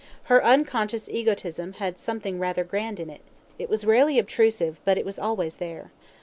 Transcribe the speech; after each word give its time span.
Her 0.23 0.43
unconscious 0.43 1.07
egotism 1.07 1.73
had 1.73 1.99
something 1.99 2.39
rather 2.39 2.63
grand 2.63 2.99
in 2.99 3.07
it; 3.11 3.21
it 3.59 3.69
was 3.69 3.85
rarely 3.85 4.17
obtrusive, 4.17 4.79
but 4.83 4.97
it 4.97 5.05
was 5.05 5.19
always 5.19 5.57
there. 5.57 5.91